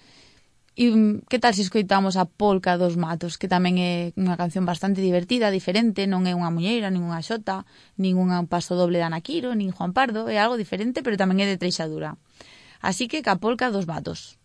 E 0.78 0.86
mm, 0.92 1.26
que 1.26 1.42
tal 1.42 1.52
se 1.56 1.66
escoitamos 1.66 2.14
a 2.14 2.28
Polca 2.28 2.78
dos 2.78 2.94
Matos, 2.94 3.40
que 3.40 3.50
tamén 3.50 3.80
é 3.80 4.14
unha 4.14 4.38
canción 4.38 4.68
bastante 4.68 5.02
divertida, 5.02 5.50
diferente, 5.50 6.06
non 6.06 6.28
é 6.30 6.32
unha 6.32 6.54
muñeira, 6.54 6.92
ninguna 6.92 7.24
xota, 7.24 7.66
ningún 7.98 8.30
paso 8.46 8.78
doble 8.78 9.00
de 9.00 9.08
Anaquiro, 9.08 9.56
nin 9.56 9.74
Juan 9.74 9.92
Pardo, 9.96 10.30
é 10.30 10.38
algo 10.38 10.60
diferente, 10.60 11.02
pero 11.02 11.20
tamén 11.20 11.42
é 11.42 11.46
de 11.48 11.60
treixadura. 11.60 12.16
Así 12.80 13.08
que 13.10 13.20
ca 13.20 13.36
Polca 13.42 13.68
dos 13.68 13.84
Matos. 13.84 14.39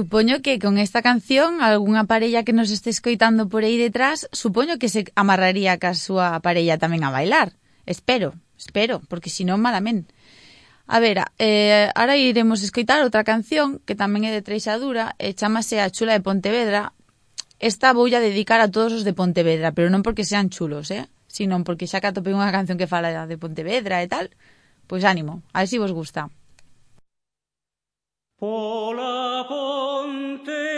supoño 0.00 0.40
que 0.40 0.58
con 0.58 0.78
esta 0.78 1.02
canción 1.02 1.60
algunha 1.60 2.08
parella 2.08 2.40
que 2.42 2.56
nos 2.56 2.72
este 2.72 2.88
escoitando 2.88 3.52
por 3.52 3.68
aí 3.68 3.76
detrás, 3.76 4.32
supoño 4.32 4.80
que 4.80 4.88
se 4.88 5.04
amarraría 5.12 5.76
ca 5.76 5.92
súa 5.92 6.40
parella 6.40 6.80
tamén 6.80 7.04
a 7.04 7.12
bailar. 7.12 7.52
Espero, 7.84 8.32
espero, 8.56 9.04
porque 9.12 9.28
si 9.28 9.44
non 9.44 9.60
malamente. 9.60 10.16
A 10.88 11.04
ver, 11.04 11.20
eh, 11.36 11.92
ahora 11.92 12.16
iremos 12.16 12.64
escoitar 12.64 13.04
outra 13.04 13.28
canción 13.28 13.84
que 13.84 13.92
tamén 13.92 14.24
é 14.24 14.32
de 14.32 14.40
Treixadura 14.40 15.12
e 15.20 15.36
chamase 15.36 15.84
A 15.84 15.92
Chula 15.92 16.16
de 16.16 16.24
Pontevedra. 16.24 16.96
Esta 17.60 17.92
voulla 17.92 18.24
dedicar 18.24 18.64
a 18.64 18.72
todos 18.72 18.96
os 18.96 19.04
de 19.04 19.12
Pontevedra, 19.12 19.76
pero 19.76 19.92
non 19.92 20.00
porque 20.00 20.24
sean 20.24 20.48
chulos, 20.48 20.88
eh? 20.88 21.12
sino 21.28 21.60
porque 21.60 21.84
xa 21.84 22.00
que 22.00 22.08
atopei 22.08 22.32
unha 22.32 22.48
canción 22.48 22.80
que 22.80 22.88
fala 22.88 23.28
de 23.28 23.36
Pontevedra 23.36 24.00
e 24.00 24.08
tal, 24.08 24.32
pois 24.88 25.04
ánimo, 25.04 25.44
a 25.52 25.60
ver 25.60 25.68
si 25.68 25.76
vos 25.76 25.92
gusta. 25.92 26.32
Pola 28.40 29.44
ponte 29.46 30.69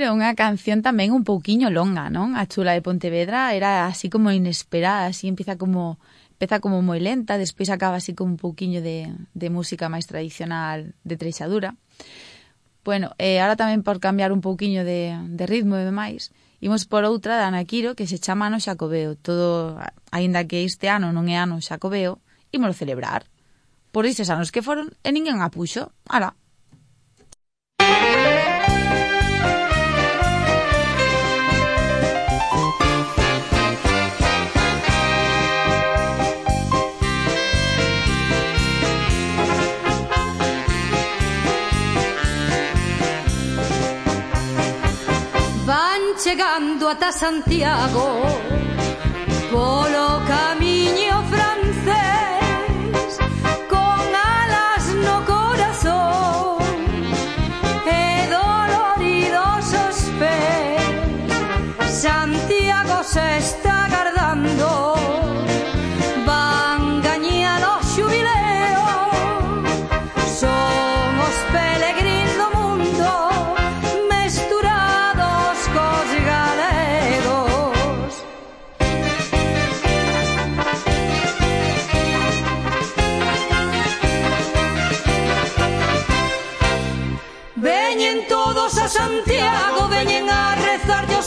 bueno, 0.00 0.16
é 0.16 0.16
unha 0.16 0.32
canción 0.32 0.80
tamén 0.80 1.12
un 1.12 1.28
pouquiño 1.28 1.68
longa, 1.68 2.08
non? 2.08 2.32
A 2.32 2.48
chula 2.48 2.72
de 2.72 2.80
Pontevedra 2.80 3.52
era 3.52 3.84
así 3.84 4.08
como 4.08 4.32
inesperada, 4.32 5.12
así 5.12 5.28
empieza 5.28 5.60
como 5.60 6.00
empeza 6.40 6.56
como 6.56 6.80
moi 6.80 6.96
lenta, 7.04 7.36
despois 7.36 7.68
acaba 7.68 8.00
así 8.00 8.16
como 8.16 8.32
un 8.32 8.40
pouquiño 8.40 8.80
de, 8.80 9.12
de 9.36 9.48
música 9.52 9.92
máis 9.92 10.08
tradicional 10.08 10.96
de 11.04 11.20
treixadura. 11.20 11.76
Bueno, 12.80 13.12
e 13.20 13.44
ahora 13.44 13.60
tamén 13.60 13.84
por 13.84 14.00
cambiar 14.00 14.32
un 14.32 14.40
pouquiño 14.40 14.88
de, 14.88 15.20
de 15.36 15.44
ritmo 15.44 15.76
e 15.76 15.84
demais, 15.84 16.32
imos 16.64 16.88
por 16.88 17.04
outra 17.04 17.36
de 17.36 17.44
Anaquiro 17.44 17.92
que 17.92 18.08
se 18.08 18.16
chama 18.16 18.48
Ano 18.48 18.56
Xacobeo. 18.56 19.20
Todo, 19.20 19.76
aínda 20.08 20.48
que 20.48 20.64
este 20.64 20.88
ano 20.88 21.12
non 21.12 21.28
é 21.28 21.36
Ano 21.36 21.60
Xacobeo, 21.60 22.24
imos 22.56 22.72
celebrar. 22.72 23.28
Por 23.92 24.08
dices 24.08 24.32
anos 24.32 24.48
que 24.48 24.64
foron 24.64 24.96
e 25.04 25.12
ninguén 25.12 25.44
apuxo. 25.44 25.92
Ala, 26.08 26.39
llegando 46.30 46.88
hasta 46.88 47.10
Santiago, 47.10 48.22
colocando 49.50 50.59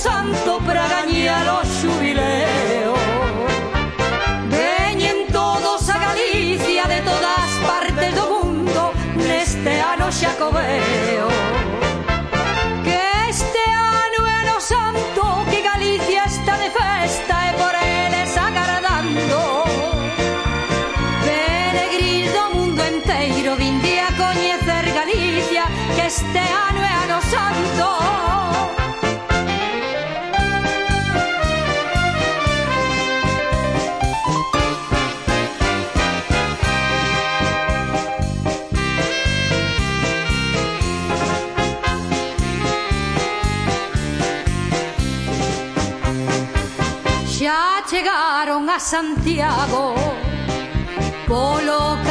santo 0.03 0.59
para 0.65 0.85
gañar 0.95 1.47
o 1.57 1.59
xubileo. 1.77 2.93
Veñen 4.51 5.17
todos 5.31 5.81
a 5.95 5.97
Galicia 6.07 6.83
de 6.93 6.99
todas 7.09 7.49
partes 7.69 8.11
do 8.19 8.25
mundo 8.33 8.81
neste 9.27 9.73
ano 9.93 10.07
xacobeo. 10.19 11.27
Que 12.85 12.99
este 13.31 13.63
ano 14.03 14.19
é 14.27 14.35
ano 14.43 14.57
santo, 14.73 15.23
que 15.49 15.59
Galicia 15.71 16.23
está 16.33 16.53
de 16.63 16.69
festa 16.79 17.35
e 17.49 17.51
por 17.61 17.73
eles 17.99 18.31
agardando. 18.47 19.41
Peregrinos 21.25 22.33
do 22.37 22.45
mundo 22.55 22.81
enteiro 22.93 23.51
vinde 23.55 23.93
a 24.07 24.09
coñecer 24.23 24.85
Galicia 24.99 25.63
Que 25.95 26.07
este 26.07 26.43
ano 26.67 26.72
Santiago 48.79 49.93
polo 51.27 52.02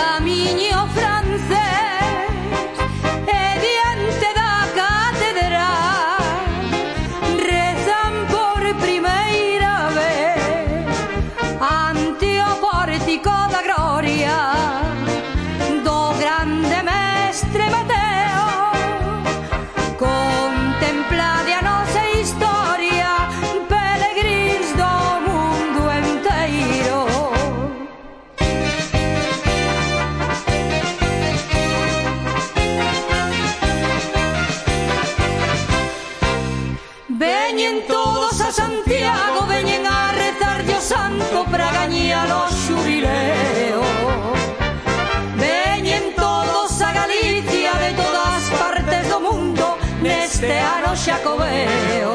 xacobeo 51.33 52.15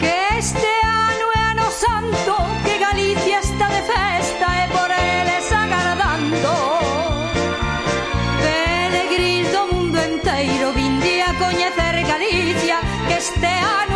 Que 0.00 0.38
este 0.38 0.72
ano 1.10 1.26
é 1.34 1.42
ano 1.52 1.70
santo 1.70 2.34
Que 2.64 2.78
Galicia 2.78 3.38
está 3.38 3.68
de 3.68 3.82
festa 3.92 4.46
E 4.62 4.68
por 4.76 4.90
eles 4.90 5.46
agardando. 5.52 6.54
Peregrins 8.42 9.48
do 9.52 9.66
mundo 9.72 9.98
enteiro 9.98 10.72
Vinde 10.72 11.22
a 11.22 11.34
coñecer 11.34 11.94
Galicia 12.06 12.78
Que 13.06 13.14
este 13.14 13.46
ano 13.46 13.91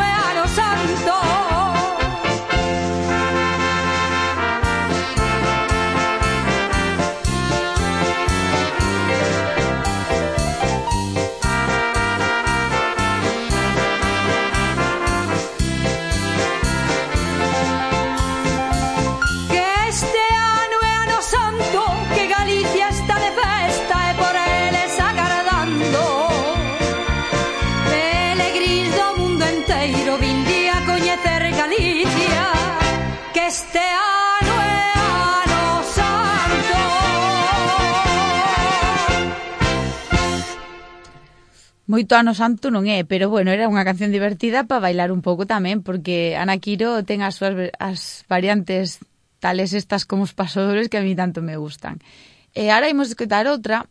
moito 41.87 42.19
ano 42.19 42.35
santo 42.35 42.75
non 42.75 42.91
é, 42.91 43.07
pero 43.07 43.31
bueno, 43.31 43.55
era 43.55 43.71
unha 43.71 43.87
canción 43.87 44.11
divertida 44.11 44.67
para 44.67 44.91
bailar 44.91 45.15
un 45.15 45.23
pouco 45.23 45.47
tamén, 45.47 45.87
porque 45.87 46.35
Ana 46.35 46.59
Quiro 46.59 47.07
ten 47.07 47.23
as 47.23 47.39
súas 47.39 47.55
as 47.79 48.27
variantes 48.27 48.99
tales 49.39 49.71
estas 49.71 50.03
como 50.03 50.27
os 50.27 50.35
pasadores 50.35 50.91
que 50.91 50.99
a 50.99 51.07
mí 51.07 51.15
tanto 51.15 51.47
me 51.47 51.55
gustan. 51.55 52.03
E 52.51 52.75
ahora 52.75 52.91
imos 52.91 53.15
escutar 53.15 53.47
outra 53.47 53.87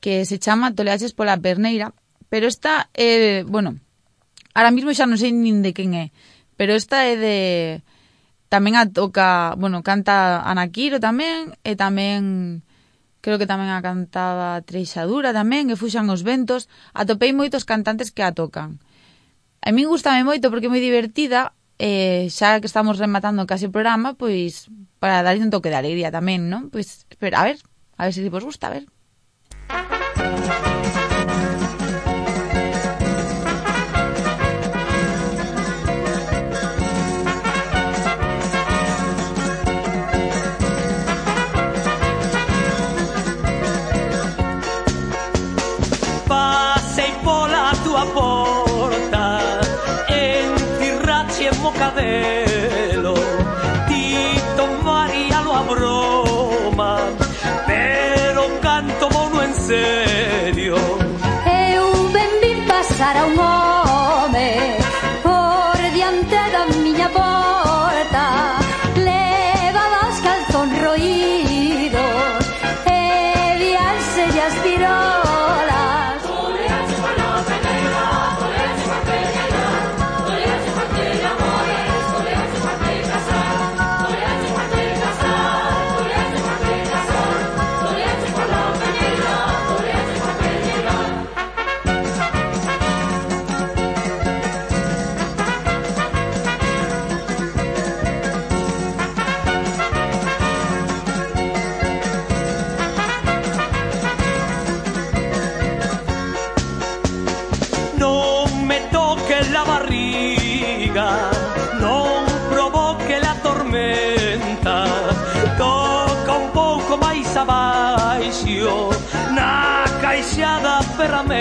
que 0.00 0.24
se 0.24 0.40
chama 0.40 0.72
Toleaches 0.72 1.12
pola 1.12 1.36
Perneira, 1.36 1.92
pero 2.32 2.48
esta 2.48 2.88
é, 2.96 3.04
eh, 3.04 3.44
bueno, 3.44 3.76
ahora 4.56 4.72
mismo 4.72 4.88
xa 4.96 5.04
non 5.04 5.20
sei 5.20 5.36
nin 5.36 5.60
de 5.60 5.76
quen 5.76 5.92
é, 5.92 6.08
pero 6.56 6.72
esta 6.72 7.04
é 7.04 7.14
de 7.20 7.36
tamén 8.48 8.80
a 8.80 8.88
toca, 8.88 9.52
bueno, 9.60 9.84
canta 9.84 10.40
Ana 10.48 10.72
Quiro 10.72 10.96
tamén 10.96 11.52
e 11.60 11.76
tamén 11.76 12.64
creo 13.28 13.36
que 13.36 13.44
tamén 13.44 13.68
a 13.68 13.84
cantaba 13.84 14.64
Treixadura 14.64 15.36
tamén, 15.36 15.68
e 15.68 15.76
fuxan 15.76 16.08
os 16.08 16.24
ventos, 16.24 16.64
atopei 16.96 17.36
moitos 17.36 17.68
cantantes 17.68 18.08
que 18.08 18.24
a 18.24 18.32
tocan. 18.32 18.80
A 19.60 19.68
min 19.68 19.84
gustame 19.84 20.24
moito 20.24 20.48
porque 20.48 20.64
é 20.64 20.72
moi 20.72 20.80
divertida, 20.80 21.52
e 21.76 22.32
xa 22.32 22.56
que 22.56 22.64
estamos 22.72 22.96
rematando 22.96 23.44
case 23.44 23.68
o 23.68 23.74
programa, 23.76 24.16
pois 24.16 24.72
para 24.96 25.20
darlle 25.20 25.44
un 25.44 25.52
toque 25.52 25.68
de 25.68 25.76
alegría 25.76 26.08
tamén, 26.08 26.48
non? 26.48 26.72
Pois, 26.72 27.04
espera, 27.04 27.44
a 27.44 27.52
ver, 27.52 27.60
a 28.00 28.08
ver 28.08 28.16
se 28.16 28.24
vos 28.32 28.48
gusta, 28.48 28.72
a 28.72 28.80
ver. 28.80 28.88
Música 30.16 30.97
porta, 48.06 49.40
en 50.08 50.78
tirracci 50.78 51.46
e 51.46 51.52
mocadero. 51.56 52.57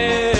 Yeah. 0.07 0.36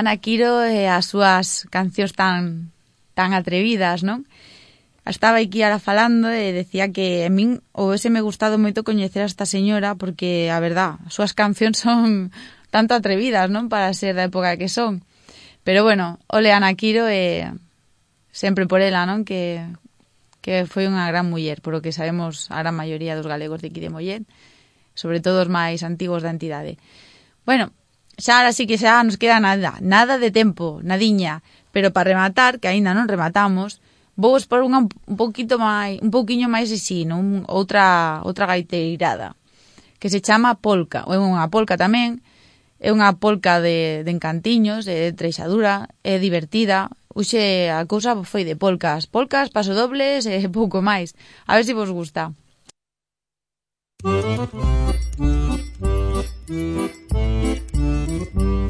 Ana 0.00 0.16
Quiro 0.16 0.64
e 0.64 0.88
as 0.88 1.12
súas 1.12 1.68
cancións 1.68 2.16
tan 2.16 2.72
tan 3.12 3.36
atrevidas, 3.36 4.00
non? 4.00 4.24
Estaba 5.04 5.44
aquí 5.44 5.60
ara 5.60 5.76
falando 5.76 6.32
e 6.32 6.56
decía 6.56 6.88
que 6.88 7.28
a 7.28 7.30
min 7.32 7.60
houvese 7.76 8.08
me 8.08 8.24
gustado 8.24 8.56
moito 8.56 8.80
coñecer 8.80 9.20
a 9.20 9.28
esta 9.28 9.44
señora 9.44 10.00
porque, 10.00 10.48
a 10.48 10.56
verdad, 10.56 10.96
as 11.04 11.12
súas 11.12 11.36
cancións 11.36 11.76
son 11.84 12.32
tanto 12.72 12.96
atrevidas, 12.96 13.52
non? 13.52 13.68
Para 13.68 13.92
ser 13.92 14.16
da 14.16 14.24
época 14.24 14.56
que 14.56 14.72
son. 14.72 15.04
Pero 15.68 15.84
bueno, 15.84 16.16
ole 16.32 16.48
Ana 16.48 16.72
Quiro 16.80 17.04
e 17.04 17.52
sempre 18.32 18.64
por 18.64 18.80
ela, 18.80 19.04
non? 19.04 19.28
Que, 19.28 19.68
que 20.40 20.64
foi 20.64 20.88
unha 20.88 21.04
gran 21.12 21.28
muller, 21.28 21.60
por 21.60 21.76
o 21.76 21.84
que 21.84 21.92
sabemos 21.92 22.48
a 22.48 22.64
gran 22.64 22.72
maioría 22.72 23.20
dos 23.20 23.28
galegos 23.28 23.60
de 23.60 23.68
aquí 23.68 23.84
de 23.84 23.92
Mollet, 23.92 24.24
sobre 24.96 25.20
todo 25.20 25.44
os 25.44 25.52
máis 25.52 25.84
antigos 25.84 26.24
da 26.24 26.32
entidade. 26.32 26.80
Bueno, 27.44 27.76
xa 28.20 28.38
ahora 28.38 28.52
sí 28.52 28.68
que 28.68 28.76
xa 28.76 29.02
nos 29.02 29.16
queda 29.16 29.40
nada, 29.40 29.80
nada 29.80 30.14
de 30.20 30.30
tempo, 30.30 30.78
nadiña, 30.84 31.42
pero 31.72 31.90
para 31.90 32.12
rematar, 32.12 32.60
que 32.60 32.68
aínda 32.68 32.92
non 32.92 33.08
rematamos, 33.08 33.80
vou 34.20 34.36
expor 34.36 34.60
unha 34.62 34.84
un 34.84 35.16
poquito 35.16 35.56
máis, 35.56 35.98
un 36.04 36.12
pouquiño 36.12 36.46
máis 36.52 36.68
así, 36.70 37.08
non? 37.08 37.48
outra 37.48 38.20
outra 38.28 38.44
gaiteirada, 38.44 39.34
que 39.98 40.12
se 40.12 40.20
chama 40.20 40.60
polca, 40.60 41.08
ou 41.08 41.16
é 41.16 41.18
unha 41.18 41.48
polca 41.48 41.80
tamén, 41.80 42.20
é 42.80 42.92
unha 42.92 43.16
polca 43.16 43.58
de, 43.64 44.04
de 44.04 44.10
encantiños, 44.12 44.84
é 44.86 45.08
de 45.08 45.12
treixadura, 45.16 45.88
é 46.04 46.20
divertida, 46.20 46.92
Uxe, 47.12 47.68
a 47.74 47.82
cousa 47.90 48.14
foi 48.30 48.42
de 48.46 48.54
polcas, 48.54 49.02
polcas, 49.14 49.50
pasodobles 49.56 50.22
e 50.30 50.46
pouco 50.58 50.78
máis. 50.78 51.08
A 51.50 51.58
ver 51.58 51.64
se 51.66 51.74
vos 51.74 51.90
gusta. 51.90 52.22
Thank 56.50 58.34
you. 58.34 58.69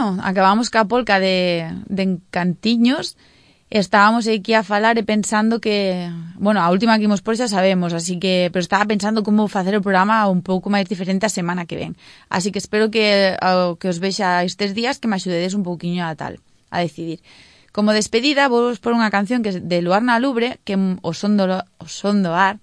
bueno, 0.00 0.22
acabamos 0.22 0.70
ca 0.70 0.84
polca 0.84 1.20
de, 1.20 1.70
de 1.86 2.02
Encantiños 2.02 3.16
estábamos 3.70 4.26
aquí 4.26 4.54
a 4.54 4.64
falar 4.64 4.98
e 4.98 5.06
pensando 5.06 5.60
que, 5.60 6.10
bueno, 6.34 6.58
a 6.58 6.70
última 6.74 6.98
que 6.98 7.06
imos 7.06 7.22
por 7.22 7.38
xa 7.38 7.46
sabemos, 7.46 7.94
así 7.94 8.18
que, 8.18 8.50
pero 8.50 8.64
estaba 8.66 8.84
pensando 8.84 9.22
como 9.22 9.46
facer 9.46 9.78
o 9.78 9.84
programa 9.84 10.26
un 10.26 10.42
pouco 10.42 10.74
máis 10.74 10.90
diferente 10.90 11.22
a 11.22 11.30
semana 11.30 11.70
que 11.70 11.78
ven. 11.78 11.94
Así 12.26 12.50
que 12.50 12.58
espero 12.58 12.90
que, 12.90 13.38
que 13.78 13.86
os 13.86 14.02
vexa 14.02 14.42
estes 14.42 14.74
días 14.74 14.98
que 14.98 15.06
me 15.06 15.14
axudedes 15.14 15.54
un 15.54 15.62
pouquiño 15.62 16.02
a 16.02 16.18
tal, 16.18 16.42
a 16.74 16.82
decidir. 16.82 17.22
Como 17.70 17.94
despedida, 17.94 18.50
vos 18.50 18.82
por 18.82 18.90
unha 18.90 19.14
canción 19.14 19.46
que 19.46 19.54
de 19.54 19.78
Luarna 19.86 20.18
Lubre, 20.18 20.58
que 20.66 20.74
o 20.74 21.14
son 21.14 21.38
do, 21.38 21.46
o 21.78 21.86
son 21.86 22.26
do 22.26 22.34
ar, 22.34 22.58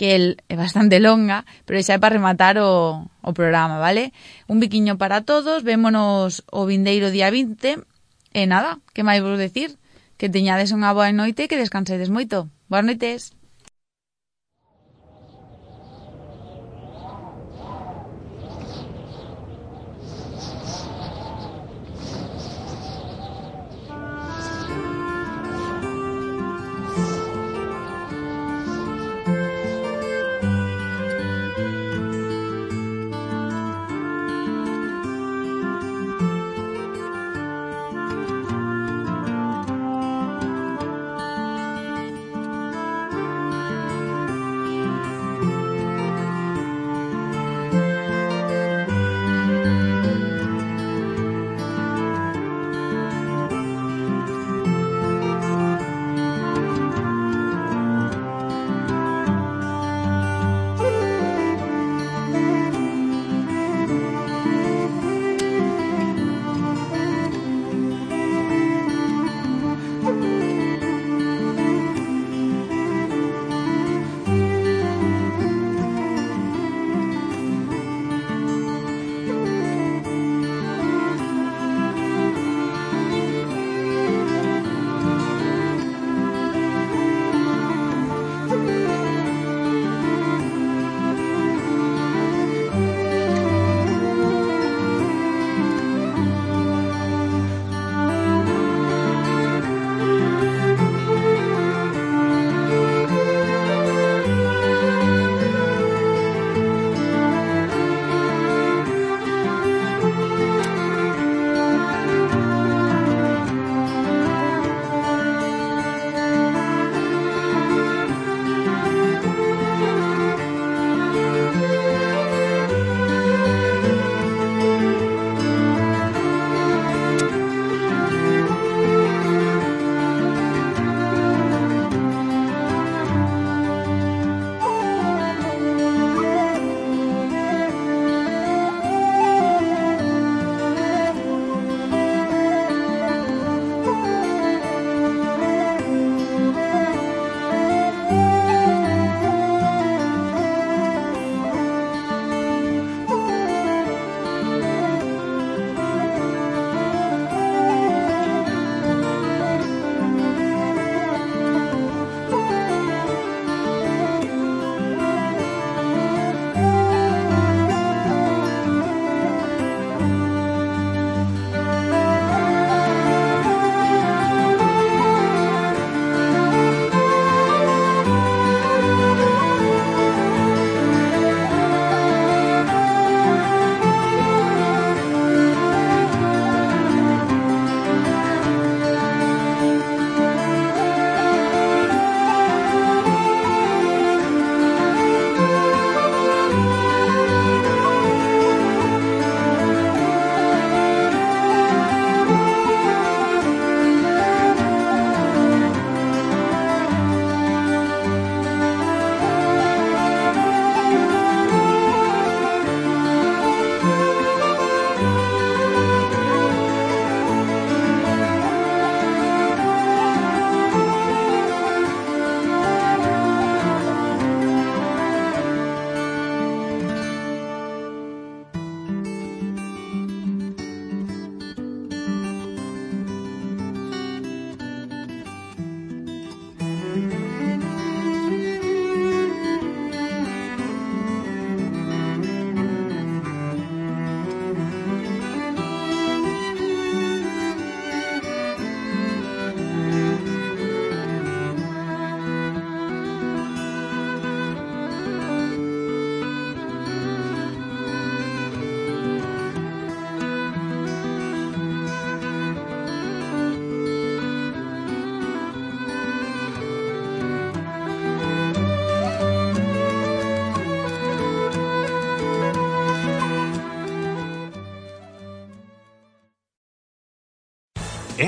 que 0.00 0.16
el 0.16 0.40
é 0.48 0.56
bastante 0.56 0.96
longa, 0.96 1.44
pero 1.68 1.76
xa 1.84 1.92
é 1.92 2.00
para 2.00 2.16
rematar 2.16 2.56
o, 2.56 3.04
o 3.20 3.30
programa, 3.36 3.76
vale? 3.76 4.16
Un 4.48 4.56
biquiño 4.56 4.96
para 4.96 5.28
todos, 5.28 5.60
vémonos 5.60 6.40
o 6.48 6.64
vindeiro 6.64 7.12
día 7.12 7.28
20, 7.28 7.84
e 8.32 8.42
nada, 8.48 8.80
que 8.96 9.04
máis 9.04 9.20
vos 9.20 9.36
decir? 9.36 9.76
Que 10.16 10.32
teñades 10.32 10.72
unha 10.72 10.96
boa 10.96 11.12
noite 11.12 11.44
e 11.44 11.48
que 11.52 11.60
descansedes 11.60 12.08
moito. 12.08 12.48
Boas 12.72 12.88
noites. 12.88 13.36